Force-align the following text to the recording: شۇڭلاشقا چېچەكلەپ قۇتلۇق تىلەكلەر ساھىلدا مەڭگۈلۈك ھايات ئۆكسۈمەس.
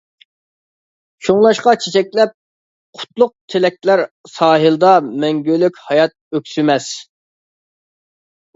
شۇڭلاشقا 1.27 1.73
چېچەكلەپ 1.83 2.33
قۇتلۇق 3.01 3.31
تىلەكلەر 3.55 4.03
ساھىلدا 4.39 4.97
مەڭگۈلۈك 5.27 5.81
ھايات 5.91 6.19
ئۆكسۈمەس. 6.41 6.91